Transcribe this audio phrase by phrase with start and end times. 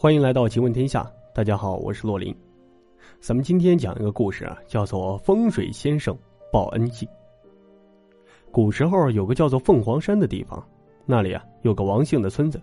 [0.00, 2.32] 欢迎来到奇问天下，大家好，我是洛林。
[3.18, 6.16] 咱们今天讲一个故事啊，叫做《风水先生
[6.52, 7.04] 报恩记》。
[8.52, 10.64] 古时候有个叫做凤凰山的地方，
[11.04, 12.62] 那里啊有个王姓的村子，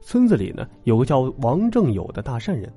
[0.00, 2.72] 村子里呢有个叫王正友的大善人，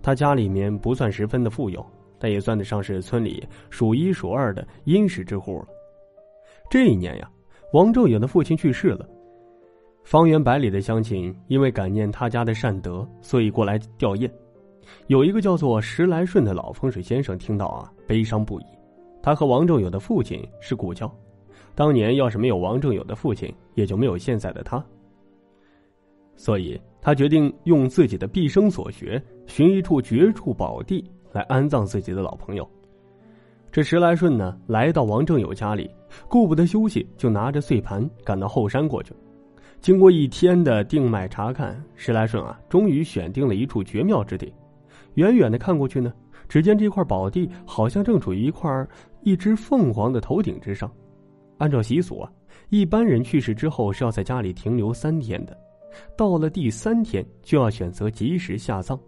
[0.00, 1.84] 他家里面不算十分的富有，
[2.20, 5.66] 但也算得上是村里数一数二的殷实之户了。
[6.70, 7.28] 这一年呀，
[7.72, 9.04] 王正友的父亲去世了。
[10.02, 14.28] 方圆百里的乡亲因为感念他家的善德，所以过来吊唁。
[15.06, 18.64] 有一个叫做石来顺的老风水先生听到啊，悲伤不已。
[19.22, 21.08] 他和王正友的父亲是故交，
[21.74, 24.84] 当年要是没有王正友的父亲，也就没有现在的他。
[26.34, 32.68] 所以他决定用自己的毕生所学，寻一处绝处宝地来安葬自己的老朋友。
[33.70, 35.88] 这石来顺呢，来到王正友家里，
[36.28, 39.14] 顾不得休息，就拿着碎盘赶到后山过去。
[39.80, 44.52] 经过一天的定脉查看，石来顺啊，终于选定了一处绝妙之地。
[45.14, 46.12] 远远的看过去呢，
[46.48, 48.70] 只见这块宝地好像正处于一块
[49.22, 50.90] 一只凤凰的头顶之上。
[51.56, 52.30] 按照习俗啊，
[52.68, 55.56] 一般人去世之后是要在家里停留三天的，
[56.14, 58.98] 到了第三天就要选择吉时下葬。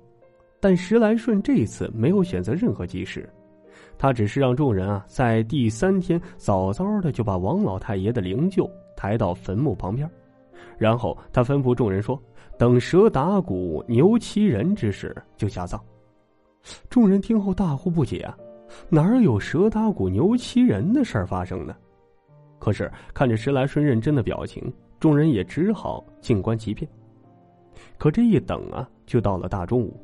[0.59, 3.29] 但石来顺这次没有选择任何吉时，
[3.99, 10.11] 他只是让众人啊，在第三天早早的就把王老太爷的灵柩抬到坟墓旁边。
[10.79, 12.21] 然后他吩咐众人说
[12.59, 15.81] ：“等蛇打鼓、牛骑人之时，就下葬。”
[16.89, 18.37] 众人听后大呼不解啊，
[18.89, 21.75] 哪有蛇打鼓、牛骑人的事儿发生呢？
[22.59, 26.89] 可是看着石来顺认真的表情，众人也只好静观其变。
[27.99, 30.01] 可这一等啊，就到了大中午，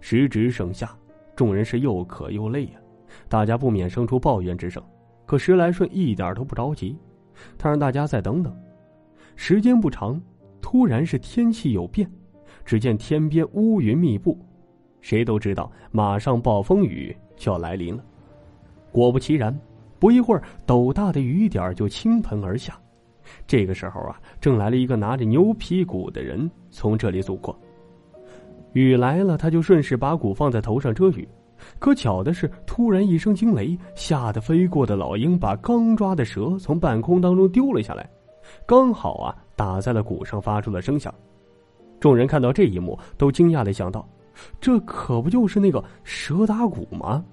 [0.00, 0.90] 时值盛夏，
[1.36, 2.80] 众人是又渴又累呀，
[3.28, 4.82] 大家不免生出抱怨之声。
[5.26, 6.96] 可石来顺一点都不着急，
[7.58, 8.56] 他让大家再等等。
[9.36, 10.20] 时间不长，
[10.60, 12.10] 突然是天气有变，
[12.64, 14.38] 只见天边乌云密布，
[15.00, 18.04] 谁都知道马上暴风雨就要来临了。
[18.92, 19.56] 果不其然，
[19.98, 22.78] 不一会儿，斗大的雨点就倾盆而下。
[23.46, 27.56] 这个时候啊，正来了一个拿着牛皮鼓的人从这里走过。
[28.72, 31.28] 雨来了，他就顺势把鼓放在头上遮雨。
[31.78, 38.08] 可巧的是，突然一声惊雷，吓得飞过的老鹰把刚抓的蛇从半空当中丢了下来。
[38.66, 41.12] 刚好啊，打在了鼓上，发出了声响。
[41.98, 44.08] 众人看到这一幕，都惊讶的想到：
[44.60, 47.24] 这可不就是那个蛇打鼓吗？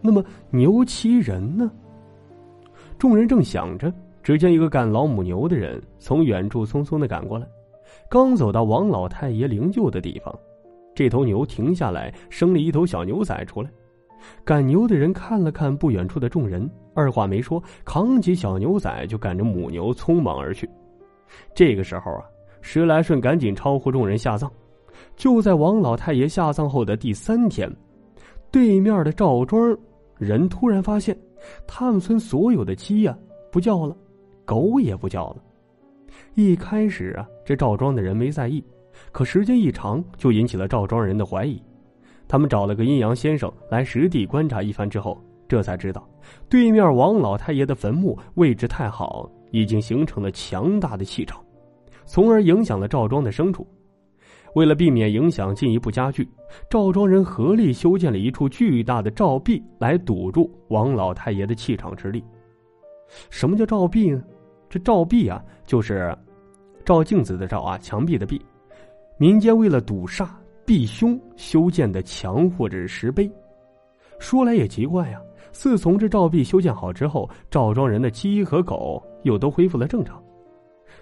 [0.00, 1.70] 那么牛骑人呢？
[2.98, 3.92] 众人正想着，
[4.22, 7.46] 只见一个赶老母牛的人从远处匆匆的赶过来，
[8.08, 10.34] 刚走到王老太爷灵柩的地方，
[10.94, 13.70] 这头牛停下来，生了一头小牛仔出来。
[14.44, 20.68] 赶牛的人看了看不远处的众人，二话没说，扛起小牛仔就赶着母牛匆忙而去。
[21.54, 22.24] 这个时候啊，
[22.60, 24.50] 石来顺赶紧招呼众人下葬。
[25.14, 27.70] 就在王老太爷下葬后的第三天，
[28.50, 29.76] 对面的赵庄
[30.16, 31.16] 人突然发现，
[31.66, 33.16] 他们村所有的鸡呀
[33.52, 33.96] 不叫了，
[34.44, 35.36] 狗也不叫了。
[36.34, 38.64] 一开始啊，这赵庄的人没在意，
[39.12, 41.60] 可时间一长，就引起了赵庄人的怀疑。
[42.28, 46.08] 他们找了个阴阳先生来实地观察一番之后，这才知道，
[46.48, 51.40] 对面王老太爷的坟墓位置太好，已经形成了强大的气场，
[52.04, 53.66] 从而影响了赵庄的牲畜。
[54.54, 56.28] 为了避免影响进一步加剧，
[56.70, 62.24] 赵庄人合力修建了一处巨大的照壁来堵住王老太爷的气场之力。
[63.30, 64.22] 什么叫照壁呢？
[64.68, 66.16] 这照壁啊，就是
[66.84, 68.40] 照镜子的照啊，墙壁的壁。
[69.18, 70.26] 民间为了堵煞。
[70.66, 73.30] 避凶修建的墙或者是石碑，
[74.18, 75.20] 说来也奇怪呀。
[75.52, 80.22] 自从这照壁修建好之后，赵庄人的鸡和狗又都恢复了正常。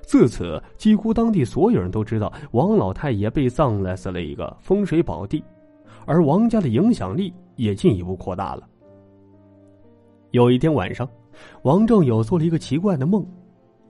[0.03, 5.43] 自此，几乎当地所有人都知道王老太爷被葬在了一个风水宝地，
[6.05, 8.69] 而王家的影响力也进一步扩大了。
[10.33, 11.09] 有一天晚上，
[11.63, 13.27] 王正友做了一个奇怪的梦，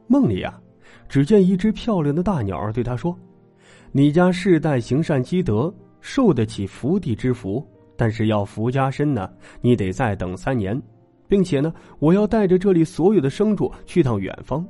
[0.06, 0.58] 梦里啊，
[1.08, 3.14] 只见一只漂亮的大鸟对他说。
[3.96, 7.64] 你家世代行善积德，受得起福地之福，
[7.96, 9.30] 但是要福加深呢，
[9.60, 10.76] 你得再等三年，
[11.28, 14.66] 并且呢，我要带着这里所有的牲畜去趟远方，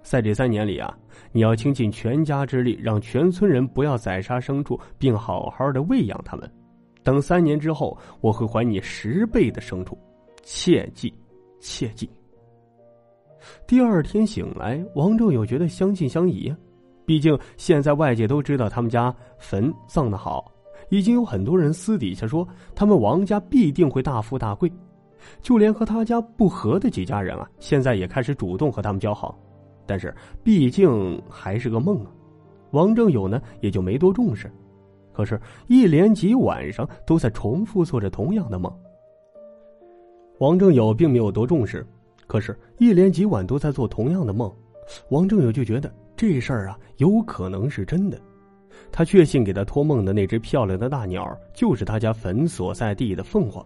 [0.00, 0.96] 在这三年里啊，
[1.32, 6.48] 你要倾尽全家之力，让全村人不要宰杀牲畜，并好好的喂养他们。
[7.02, 9.98] 等三年之后，我会还你十倍的牲畜，
[10.44, 11.12] 切记，
[11.58, 12.08] 切记。
[13.66, 16.54] 第二天醒来，王正友觉得相信相疑。
[17.08, 20.52] 毕竟现在外界都知道他们家坟葬的好，
[20.90, 24.70] 已经有很多人私底下说他们王家必定会大富大贵，
[25.40, 29.34] 就连和他家不和的几家人啊，现在也开始主动和他们交好。
[29.86, 30.14] 但是
[30.44, 32.12] 毕竟还是个梦啊，
[32.72, 34.52] 王正友呢也就没多重视。
[35.10, 38.70] 可是，一连几晚上都在重复做着同样的梦。
[40.40, 41.86] 王正友并没有多重视，
[42.26, 44.52] 可是，一连几晚都在做同样的梦，
[45.08, 48.20] 王正友就觉得这事儿啊有可能是真的。
[48.90, 51.24] 他确信给他托梦的那只漂亮的大鸟
[51.54, 53.64] 就是他家坟所在地的凤凰。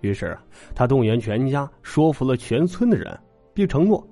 [0.00, 0.36] 于是，
[0.74, 3.18] 他动员全家，说服了全村的人，
[3.52, 4.02] 并承诺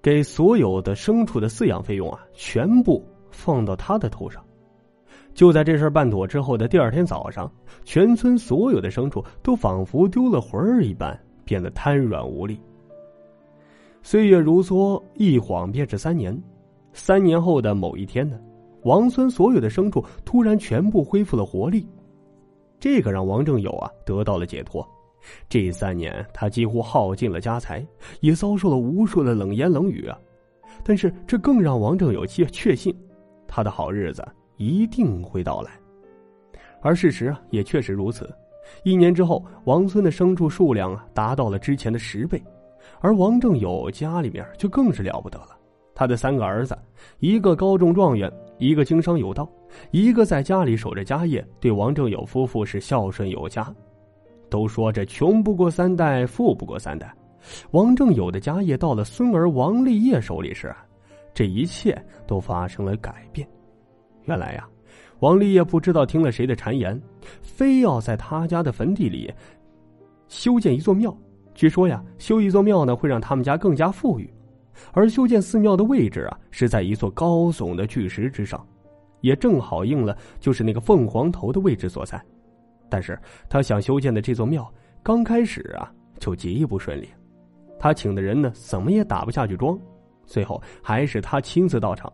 [0.00, 4.44] 给所有的牲畜的饲养费用啊，全部放到他的头上。
[5.34, 7.50] 就在这事办妥之后的第二天早上，
[7.84, 12.60] 全村所有的牲畜都仿佛丢了魂儿一般，变得瘫软无力。
[14.02, 16.36] 岁月如梭，一晃便是三年。
[16.92, 18.38] 三年后的某一天呢，
[18.82, 21.86] 王村所有的牲畜突然全部恢复了活力，
[22.78, 24.86] 这个让王正友啊得到了解脱。
[25.48, 27.86] 这三年，他几乎耗尽了家财，
[28.20, 30.18] 也遭受了无数的冷言冷语啊。
[30.82, 32.94] 但是，这更让王正友确确信，
[33.46, 34.26] 他的好日子。
[34.56, 35.70] 一定会到来，
[36.82, 38.30] 而事实啊也确实如此。
[38.84, 42.38] 一年之后，王村的牲畜数量啊达到了之前的十倍，
[43.00, 45.56] 而王正友家里面就更是了不得了。
[45.94, 46.76] 他的三个儿子，
[47.18, 49.46] 一个高中状元，一个经商有道，
[49.90, 53.70] 一个在家里守着家业，对王正友夫妇是孝顺有加。
[54.48, 57.14] 都说这穷不过三代，富不过三代。
[57.70, 60.74] 王正友的家业到了孙儿王立业手里时，
[61.32, 61.96] 这一切
[62.26, 63.46] 都发生了改变。
[64.24, 64.68] 原来呀，
[65.20, 67.00] 王立业不知道听了谁的谗言，
[67.42, 69.32] 非要在他家的坟地里
[70.28, 71.14] 修建一座庙。
[71.60, 74.32] 据说呀，修一座庙呢会让他们家更加富裕，
[74.92, 78.66] 而修建寺庙的位置啊是在一座高耸的巨石之上，
[79.20, 82.18] 也正好应了就是那个凤凰头的位置所在。
[82.88, 84.66] 但是他想修建的这座庙
[85.02, 87.06] 刚开始啊就极不顺利，
[87.78, 89.78] 他请的人呢怎么也打不下去桩，
[90.24, 92.10] 最后还是他亲自到场。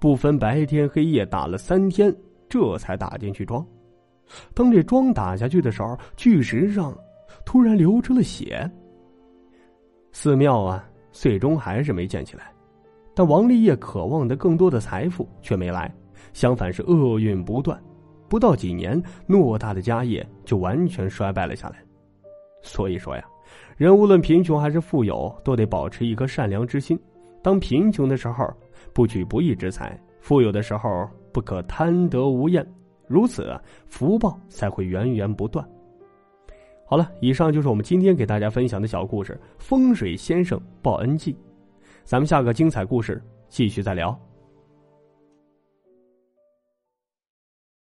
[0.00, 2.12] 不分白天黑夜，打了三天，
[2.48, 3.64] 这才打进去桩。
[4.54, 6.92] 当这桩打下去的时候，巨石上
[7.44, 8.68] 突然流出了血。
[10.20, 12.52] 寺庙啊，最终还是没建起来。
[13.14, 15.94] 但王立业渴望的更多的财富却没来，
[16.32, 17.80] 相反是厄运不断。
[18.28, 21.76] 不到几年，偌大的家业就完全衰败了下来。
[22.62, 23.24] 所以说呀，
[23.76, 26.98] 人无论贫穷还是富有，都得保持一颗善良之心。
[27.40, 28.52] 当贫穷的时候，
[28.92, 32.66] 不取不义之财；富有的时候，不可贪得无厌。
[33.06, 33.56] 如此，
[33.86, 35.64] 福报才会源源不断。
[36.90, 41.34] 好了，以上就是我们今天给大家分享的小故事《风水先生报恩记》。
[42.02, 44.18] 咱们下个精彩故事继续再聊。